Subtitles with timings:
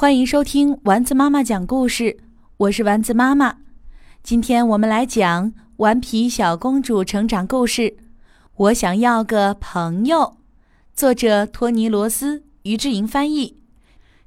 [0.00, 2.16] 欢迎收听丸子妈妈讲故事，
[2.56, 3.56] 我是丸子妈妈。
[4.22, 7.98] 今天我们来讲《顽皮小公主》成长故事。
[8.56, 10.38] 我想要个朋友，
[10.94, 13.62] 作者托尼·罗斯，于志莹翻译，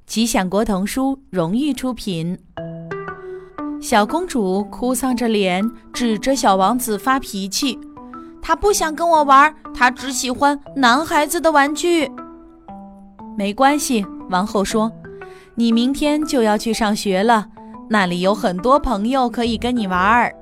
[0.06, 2.38] 吉祥国童书荣誉出品。
[3.82, 7.76] 小公主哭丧着脸，指着小王子发脾气。
[8.40, 12.08] 她不想跟我玩，她只喜欢男孩子的玩具。
[13.36, 14.88] 没关系，王后说。
[15.56, 17.46] 你明天就要去上学了，
[17.88, 20.34] 那里有很多朋友可以跟你玩儿。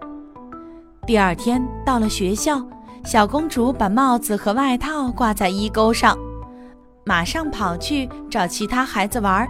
[1.07, 2.65] 第二天到了学校，
[3.05, 6.17] 小公主把帽子和外套挂在衣钩上，
[7.05, 9.49] 马上跑去找其他孩子玩儿。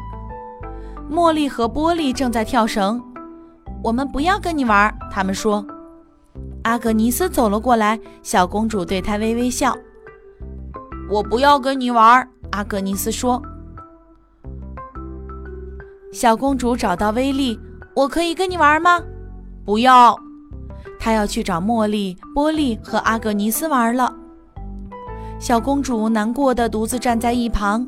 [1.09, 3.01] 茉莉和波莉正在跳绳，
[3.85, 5.65] 我们不要跟你玩，他们说。
[6.65, 9.77] 阿格尼斯走了过来，小公主对他微微笑。
[11.09, 13.41] 我不要跟你玩，阿格尼斯说。
[16.13, 17.59] 小公主找到威利，
[17.95, 19.01] 我可以跟你玩吗？
[19.65, 20.15] 不要，
[21.01, 24.15] 她要去找茉莉、波利和阿格尼斯玩了。
[25.41, 27.87] 小公主难过的独自站在一旁。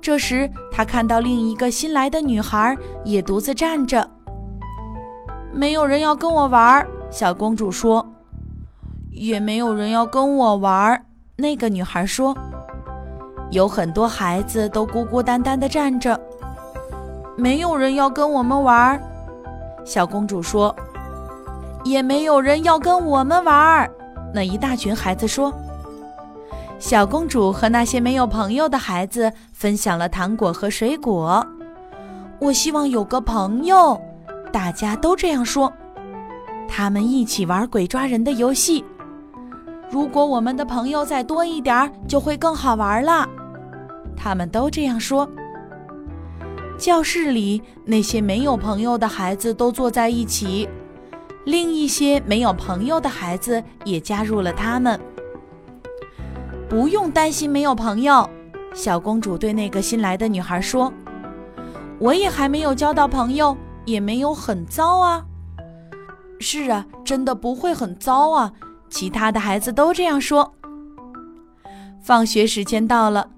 [0.00, 4.08] 这时，她看到另一个新来的女孩也独自站着。
[5.52, 8.06] 没有人要跟我玩，小公主说。
[9.10, 11.04] 也没有人要跟我玩，
[11.36, 12.36] 那个女孩说。
[13.50, 16.18] 有很多孩子都孤孤单单的站着。
[17.36, 19.00] 没有人要跟我们玩，
[19.84, 20.74] 小公主说。
[21.84, 23.90] 也没有人要跟我们玩，
[24.32, 25.52] 那一大群孩子说。
[26.78, 31.46] 小公主和那些没有朋友的孩子分享了糖果和水果。
[32.38, 34.00] 我希望有个朋友，
[34.50, 35.72] 大家都这样说。
[36.66, 38.82] 他们一起玩鬼抓人的游戏。
[39.90, 43.28] 如果我们的朋友再多一点，就会更好玩了。
[44.16, 45.28] 他们都这样说。
[46.76, 50.68] 教室里那些没有朋友的孩子都坐在一起，
[51.44, 55.00] 另一些没有朋友的孩子也加入了他们。
[56.68, 58.28] 不用担心没有朋友，
[58.74, 60.92] 小公主对那个新来的女孩说
[62.00, 65.24] ：“我也还没有交到朋友，也没有很糟啊。
[66.40, 68.52] ”“是啊，真的不会很糟啊。”
[68.90, 70.54] 其他的孩子都这样说。
[72.00, 73.30] 放学时间到了。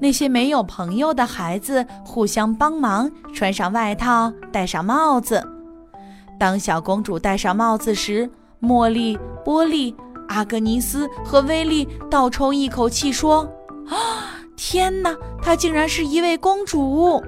[0.00, 5.42] 那些没有朋友的孩子互相帮忙，穿上外套，戴上帽子。
[6.38, 8.28] 当小公主戴上帽子时，
[8.60, 9.94] 茉莉、波利、
[10.28, 13.48] 阿格尼斯和威利倒抽一口气，说
[13.88, 15.14] ：“啊，天哪！
[15.40, 17.22] 她竟然是一位公主！”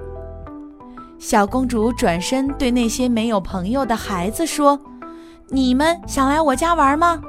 [1.17, 4.79] 小公主转身对那些没有朋友的孩子说
[5.49, 7.19] ：“你们想来我家玩吗？”“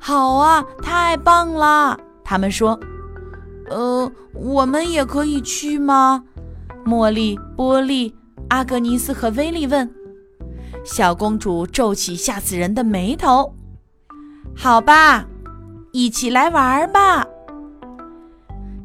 [0.00, 2.78] 好啊，太棒了！”他们说。
[3.70, 6.24] 呃，我们也可以去吗？
[6.84, 8.14] 茉莉、波利、
[8.48, 9.90] 阿格尼斯和威利问。
[10.84, 13.54] 小公主皱起吓死人的眉头。
[14.54, 15.24] 好吧，
[15.92, 17.24] 一起来玩吧。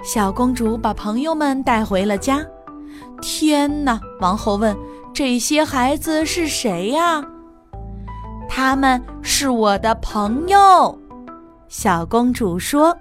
[0.01, 2.45] 小公主把朋友们带回了家。
[3.21, 3.99] 天哪！
[4.21, 4.75] 王后问
[5.13, 7.21] ：“这些孩子是谁呀？”
[8.47, 10.97] 他们是我的朋友。
[11.67, 12.97] 小公主说。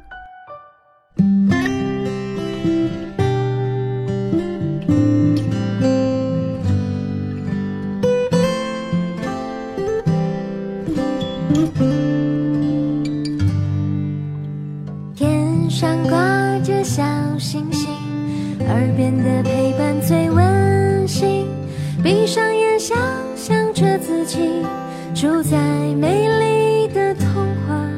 [15.69, 17.03] 上挂着小
[17.39, 17.89] 星星
[18.61, 21.47] 耳边的陪伴最温馨。
[22.03, 22.97] 闭上眼想
[23.37, 24.65] 象着自己
[25.15, 25.59] 住在
[25.95, 27.91] 美丽的童话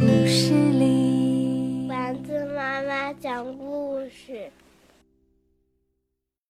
[0.00, 1.86] 故事里。
[1.88, 4.50] 丸子妈妈讲故事。